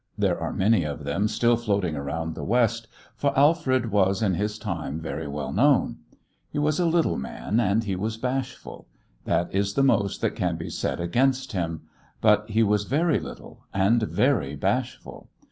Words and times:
There 0.17 0.39
are 0.39 0.51
many 0.51 0.83
of 0.83 1.03
them 1.03 1.27
still 1.27 1.55
floating 1.55 1.95
around 1.95 2.33
the 2.33 2.43
West, 2.43 2.87
for 3.15 3.37
Alfred 3.37 3.91
was 3.91 4.23
in 4.23 4.33
his 4.33 4.57
time 4.57 4.99
very 4.99 5.27
well 5.27 5.53
known. 5.53 5.99
He 6.49 6.57
was 6.57 6.79
a 6.79 6.87
little 6.87 7.17
man, 7.19 7.59
and 7.59 7.83
he 7.83 7.95
was 7.95 8.17
bashful. 8.17 8.87
That 9.25 9.53
is 9.53 9.75
the 9.75 9.83
most 9.83 10.19
that 10.21 10.35
can 10.35 10.55
be 10.57 10.71
said 10.71 10.99
against 10.99 11.51
him; 11.51 11.81
but 12.19 12.49
he 12.49 12.63
was 12.63 12.85
very 12.85 13.19
little 13.19 13.65
and 13.75 14.01
very 14.01 14.55
bashful. 14.55 15.29